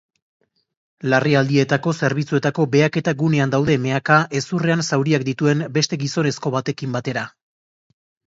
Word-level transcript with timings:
Larrialdietako 1.13 1.91
zerbitzuetako 2.05 2.63
behaketa 2.75 3.13
gunean 3.19 3.53
daude 3.55 3.75
mehaka 3.83 4.17
hezurrean 4.39 4.83
zauriak 4.89 5.29
dituen 5.29 5.61
beste 5.79 6.01
gizonezko 6.05 6.53
batekin 6.59 6.97
batera. 6.97 7.27